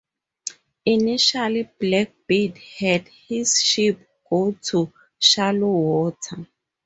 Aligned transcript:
Initially 0.83 1.69
Blackbeard 1.79 2.57
had 2.79 3.07
his 3.07 3.61
ship 3.63 3.99
go 4.27 4.51
to 4.63 4.91
shallower 5.19 5.67
water. 5.69 6.47